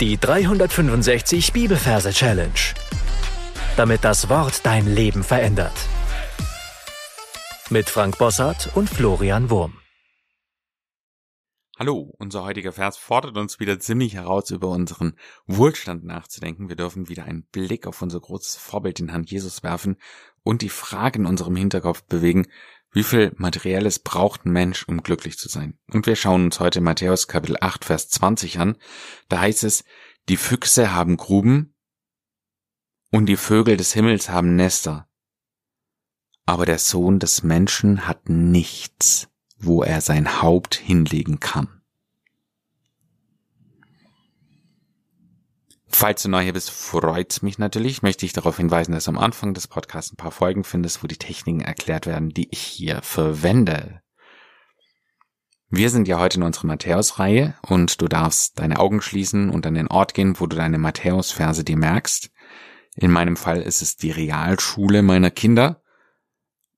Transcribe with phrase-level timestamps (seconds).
[0.00, 2.52] Die 365 Bibelverse Challenge.
[3.76, 5.74] Damit das Wort dein Leben verändert.
[7.68, 9.80] Mit Frank Bossart und Florian Wurm.
[11.80, 15.14] Hallo, unser heutiger Vers fordert uns wieder ziemlich heraus, über unseren
[15.46, 16.68] Wohlstand nachzudenken.
[16.68, 19.96] Wir dürfen wieder einen Blick auf unser großes Vorbild, den Herrn Jesus, werfen
[20.44, 22.46] und die Frage in unserem Hinterkopf bewegen,
[22.92, 25.78] wie viel Materielles braucht ein Mensch, um glücklich zu sein?
[25.92, 28.76] Und wir schauen uns heute Matthäus Kapitel 8, Vers 20 an.
[29.28, 29.84] Da heißt es,
[30.28, 31.74] die Füchse haben Gruben
[33.10, 35.08] und die Vögel des Himmels haben Nester.
[36.46, 41.77] Aber der Sohn des Menschen hat nichts, wo er sein Haupt hinlegen kann.
[46.00, 48.02] Falls du neu hier bist, freut's mich natürlich.
[48.02, 51.08] Möchte ich darauf hinweisen, dass du am Anfang des Podcasts ein paar Folgen findest, wo
[51.08, 54.00] die Techniken erklärt werden, die ich hier verwende.
[55.70, 59.74] Wir sind ja heute in unserer Matthäus-Reihe und du darfst deine Augen schließen und an
[59.74, 62.30] den Ort gehen, wo du deine Matthäus-Verse dir merkst.
[62.94, 65.82] In meinem Fall ist es die Realschule meiner Kinder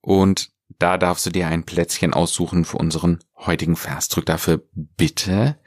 [0.00, 4.08] und da darfst du dir ein Plätzchen aussuchen für unseren heutigen Vers.
[4.08, 5.58] Drück dafür bitte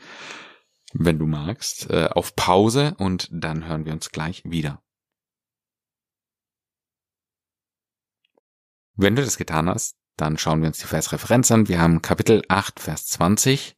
[0.93, 4.81] wenn du magst, äh, auf Pause und dann hören wir uns gleich wieder.
[8.95, 11.67] Wenn du das getan hast, dann schauen wir uns die Versreferenz an.
[11.67, 13.75] Wir haben Kapitel 8, Vers 20.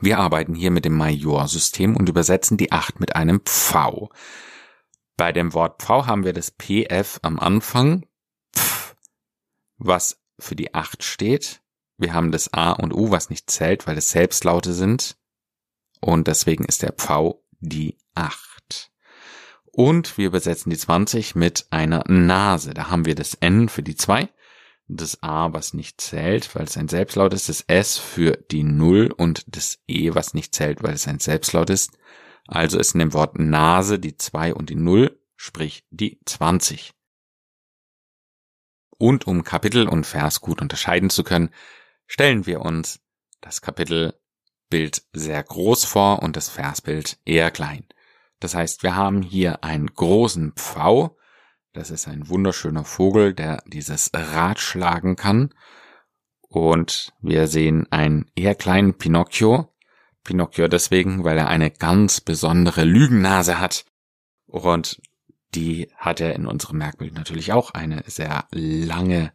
[0.00, 4.10] Wir arbeiten hier mit dem Major-System und übersetzen die 8 mit einem Pfau.
[5.16, 8.06] Bei dem Wort Pfau haben wir das PF am Anfang,
[8.54, 8.94] Pf,
[9.78, 11.62] was für die 8 steht.
[11.96, 15.17] Wir haben das A und U, was nicht zählt, weil es Selbstlaute sind
[16.00, 18.90] und deswegen ist der Pfau die 8.
[19.72, 22.74] Und wir übersetzen die 20 mit einer Nase.
[22.74, 24.28] Da haben wir das N für die 2,
[24.88, 29.12] das A, was nicht zählt, weil es ein Selbstlaut ist, das S für die 0
[29.16, 31.96] und das E, was nicht zählt, weil es ein Selbstlaut ist.
[32.46, 36.92] Also ist in dem Wort Nase die 2 und die 0, sprich die 20.
[38.96, 41.50] Und um Kapitel und Vers gut unterscheiden zu können,
[42.06, 43.00] stellen wir uns
[43.40, 44.18] das Kapitel
[44.68, 47.84] Bild sehr groß vor und das Versbild eher klein.
[48.40, 51.16] Das heißt, wir haben hier einen großen Pfau.
[51.72, 55.54] Das ist ein wunderschöner Vogel, der dieses Rad schlagen kann.
[56.48, 59.74] Und wir sehen einen eher kleinen Pinocchio.
[60.24, 63.84] Pinocchio deswegen, weil er eine ganz besondere Lügennase hat.
[64.46, 65.00] Und
[65.54, 69.32] die hat er in unserem Merkbild natürlich auch eine sehr lange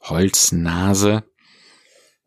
[0.00, 1.24] Holznase.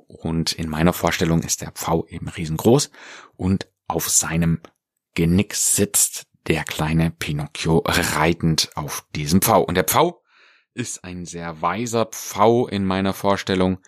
[0.07, 2.91] Und in meiner Vorstellung ist der Pfau eben riesengroß
[3.35, 4.61] und auf seinem
[5.13, 9.61] Genick sitzt der kleine Pinocchio reitend auf diesem Pfau.
[9.61, 10.21] Und der Pfau
[10.73, 13.79] ist ein sehr weiser Pfau in meiner Vorstellung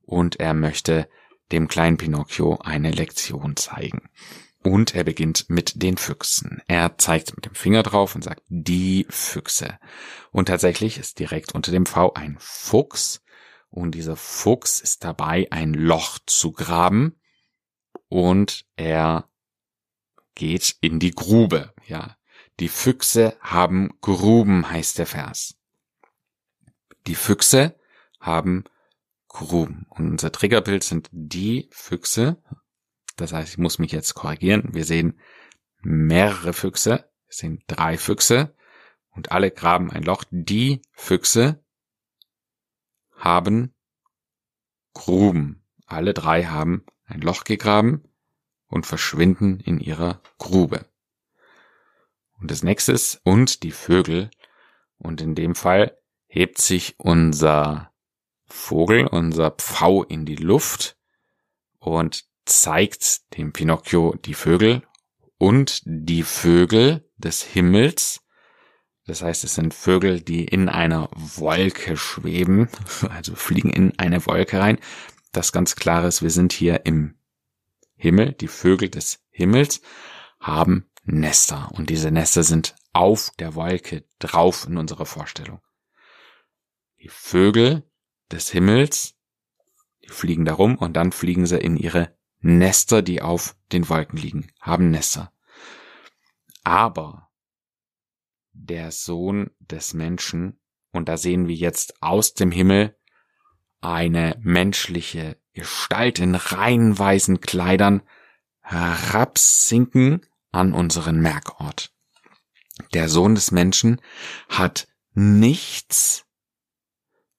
[0.00, 1.08] und er möchte
[1.52, 4.08] dem kleinen Pinocchio eine Lektion zeigen.
[4.62, 6.60] Und er beginnt mit den Füchsen.
[6.66, 9.78] Er zeigt mit dem Finger drauf und sagt die Füchse.
[10.32, 13.22] Und tatsächlich ist direkt unter dem Pfau ein Fuchs
[13.76, 17.20] und dieser Fuchs ist dabei, ein Loch zu graben
[18.08, 19.28] und er
[20.34, 21.74] geht in die Grube.
[21.86, 22.16] Ja,
[22.58, 25.58] die Füchse haben Gruben, heißt der Vers.
[27.06, 27.78] Die Füchse
[28.18, 28.64] haben
[29.28, 29.84] Gruben.
[29.90, 32.42] Und unser Triggerbild sind die Füchse.
[33.16, 34.70] Das heißt, ich muss mich jetzt korrigieren.
[34.72, 35.20] Wir sehen
[35.82, 37.10] mehrere Füchse.
[37.26, 38.56] Wir sehen drei Füchse.
[39.10, 40.24] Und alle graben ein Loch.
[40.30, 41.62] Die Füchse
[43.16, 43.74] haben
[44.94, 45.62] Gruben.
[45.86, 48.04] Alle drei haben ein Loch gegraben
[48.66, 50.86] und verschwinden in ihrer Grube.
[52.38, 54.30] Und das nächste ist, und die Vögel.
[54.98, 57.92] Und in dem Fall hebt sich unser
[58.46, 60.96] Vogel, unser Pfau in die Luft
[61.78, 64.82] und zeigt dem Pinocchio die Vögel
[65.38, 68.25] und die Vögel des Himmels
[69.06, 72.68] das heißt, es sind Vögel, die in einer Wolke schweben,
[73.08, 74.78] also fliegen in eine Wolke rein.
[75.32, 77.14] Das ganz klar ist, wir sind hier im
[77.94, 78.32] Himmel.
[78.32, 79.80] Die Vögel des Himmels
[80.40, 85.60] haben Nester und diese Nester sind auf der Wolke drauf in unserer Vorstellung.
[87.00, 87.84] Die Vögel
[88.32, 89.14] des Himmels,
[90.02, 94.52] die fliegen darum und dann fliegen sie in ihre Nester, die auf den Wolken liegen,
[94.60, 95.32] haben Nester.
[96.64, 97.25] Aber
[98.58, 100.60] der Sohn des Menschen.
[100.92, 102.96] Und da sehen wir jetzt aus dem Himmel
[103.80, 108.02] eine menschliche Gestalt in rein weißen Kleidern
[108.60, 111.92] herabsinken an unseren Merkort.
[112.94, 114.00] Der Sohn des Menschen
[114.48, 116.26] hat nichts,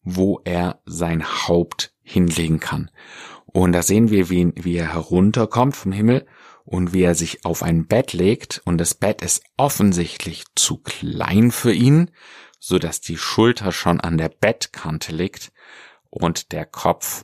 [0.02, 2.90] wo er sein Haupt hinlegen kann.
[3.46, 6.26] Und da sehen wir, wie, wie er herunterkommt vom Himmel
[6.68, 11.52] und wie er sich auf ein Bett legt und das Bett ist offensichtlich zu klein
[11.52, 12.12] für ihn,
[12.60, 15.54] so dass die Schulter schon an der Bettkante liegt
[16.10, 17.24] und der Kopf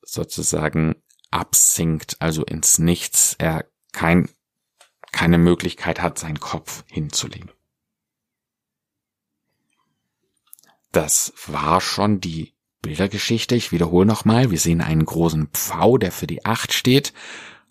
[0.00, 0.94] sozusagen
[1.30, 3.36] absinkt, also ins Nichts.
[3.36, 4.30] Er kein,
[5.12, 7.50] keine Möglichkeit hat, seinen Kopf hinzulegen.
[10.92, 13.54] Das war schon die Bildergeschichte.
[13.54, 14.50] Ich wiederhole nochmal.
[14.50, 17.12] Wir sehen einen großen Pfau, der für die Acht steht.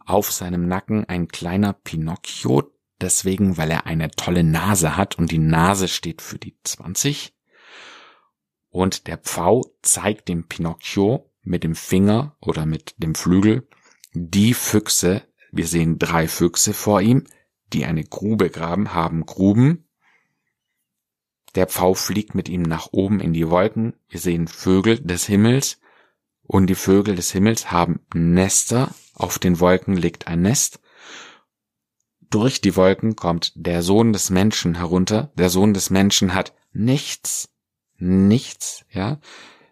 [0.06, 5.38] Auf seinem Nacken ein kleiner Pinocchio, deswegen, weil er eine tolle Nase hat und die
[5.38, 7.34] Nase steht für die 20.
[8.70, 13.68] Und der Pfau zeigt dem Pinocchio mit dem Finger oder mit dem Flügel
[14.14, 15.24] die Füchse.
[15.52, 17.26] Wir sehen drei Füchse vor ihm,
[17.74, 19.88] die eine Grube graben, haben Gruben.
[21.56, 23.94] Der Pfau fliegt mit ihm nach oben in die Wolken.
[24.08, 25.80] Wir sehen Vögel des Himmels.
[26.44, 28.94] Und die Vögel des Himmels haben Nester.
[29.22, 30.80] Auf den Wolken liegt ein Nest.
[32.32, 35.32] Durch die Wolken kommt der Sohn des Menschen herunter.
[35.36, 37.50] Der Sohn des Menschen hat nichts.
[37.98, 39.20] Nichts, ja.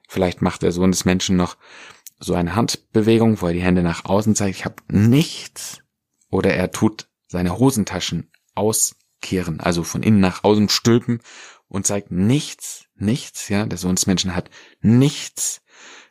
[0.07, 1.57] Vielleicht macht der Sohn des Menschen noch
[2.19, 4.55] so eine Handbewegung, wo er die Hände nach außen zeigt.
[4.55, 5.79] Ich habe nichts.
[6.29, 11.21] Oder er tut seine Hosentaschen auskehren, also von innen nach außen stülpen
[11.69, 13.65] und zeigt nichts, nichts, ja.
[13.65, 14.49] Der Sohn des Menschen hat
[14.81, 15.61] nichts,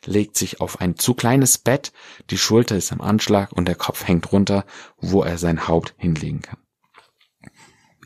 [0.05, 1.91] legt sich auf ein zu kleines Bett,
[2.29, 4.65] die Schulter ist am Anschlag und der Kopf hängt runter,
[4.97, 6.59] wo er sein Haupt hinlegen kann.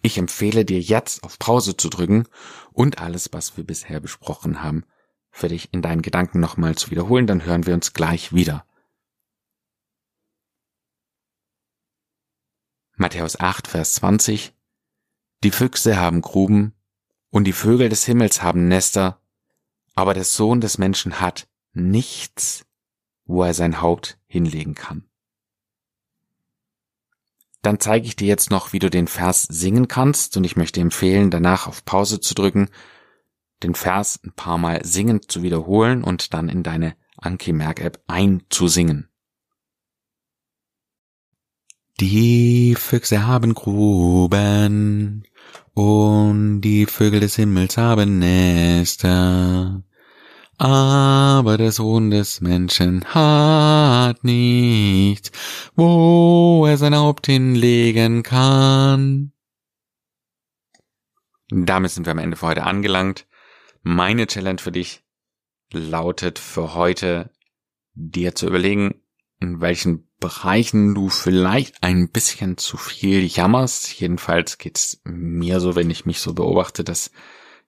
[0.01, 2.27] Ich empfehle dir jetzt auf Pause zu drücken
[2.73, 4.83] und alles, was wir bisher besprochen haben,
[5.31, 8.65] für dich in deinen Gedanken nochmal zu wiederholen, dann hören wir uns gleich wieder.
[12.95, 14.53] Matthäus 8, Vers 20
[15.43, 16.73] Die Füchse haben Gruben
[17.33, 19.19] und die Vögel des Himmels haben Nester,
[19.95, 22.63] aber der Sohn des Menschen hat nichts,
[23.25, 25.09] wo er sein Haupt hinlegen kann.
[27.63, 30.79] Dann zeige ich dir jetzt noch, wie du den Vers singen kannst und ich möchte
[30.79, 32.69] empfehlen, danach auf Pause zu drücken,
[33.63, 38.03] den Vers ein paar Mal singend zu wiederholen und dann in deine Anki Merk App
[38.05, 39.09] einzusingen.
[41.99, 45.23] Die Füchse haben Gruben
[45.73, 49.83] und die Vögel des Himmels haben Nester.
[50.57, 55.31] Aber der Sohn des Menschen hat nichts,
[55.75, 59.33] wo er sein Haupt hinlegen kann.
[61.49, 63.27] Damit sind wir am Ende für heute angelangt.
[63.81, 65.03] Meine Challenge für dich
[65.71, 67.31] lautet für heute,
[67.93, 69.01] dir zu überlegen,
[69.39, 73.99] in welchen Bereichen du vielleicht ein bisschen zu viel jammerst.
[73.99, 77.11] Jedenfalls geht's mir so, wenn ich mich so beobachte, dass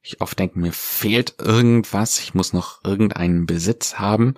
[0.01, 4.35] ich oft denke, mir fehlt irgendwas, ich muss noch irgendeinen Besitz haben.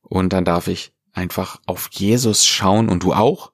[0.00, 3.52] Und dann darf ich einfach auf Jesus schauen und du auch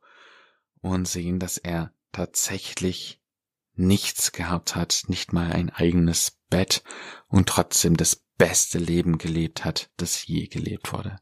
[0.83, 3.21] und sehen, dass er tatsächlich
[3.75, 6.85] nichts gehabt hat, nicht mal ein eigenes Bett
[7.27, 11.19] und trotzdem das beste Leben gelebt hat, das je gelebt wurde.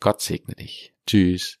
[0.00, 0.92] Gott segne dich.
[1.06, 1.60] Tschüss.